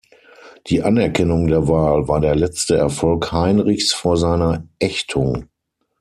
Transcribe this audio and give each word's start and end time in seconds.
Die 0.65 0.81
Anerkennung 0.81 1.45
der 1.45 1.67
Wahl 1.67 2.07
war 2.07 2.19
der 2.21 2.33
letzte 2.35 2.75
Erfolg 2.75 3.31
Heinrichs 3.31 3.93
vor 3.93 4.17
seiner 4.17 4.67
Ächtung. 4.79 5.47